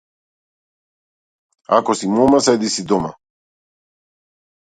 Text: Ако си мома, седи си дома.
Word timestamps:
Ако 1.77 1.95
си 1.99 2.07
мома, 2.15 2.39
седи 2.47 2.69
си 2.77 2.85
дома. 2.93 3.11